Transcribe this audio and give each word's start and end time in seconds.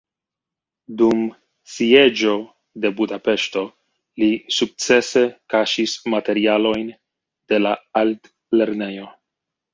Dum 1.01 1.19
sieĝo 1.73 2.31
de 2.85 2.91
Budapeŝto 3.01 3.63
li 4.23 4.31
sukcese 4.57 5.23
kaŝis 5.57 5.95
materialojn 6.15 6.91
de 7.53 7.63
la 7.69 7.77
altlernejo. 8.05 9.09